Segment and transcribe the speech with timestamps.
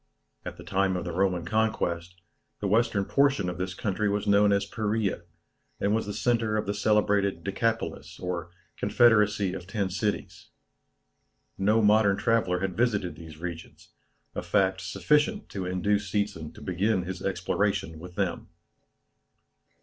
[0.43, 2.15] At the time of the Roman conquest,
[2.59, 5.21] the western portion of this country was known as Perea,
[5.79, 10.47] and was the centre of the celebrated Decapolis or confederacy of ten cities.
[11.55, 13.89] No modern traveller had visited these regions,
[14.33, 18.47] a fact sufficient to induce Seetzen to begin his exploration with them.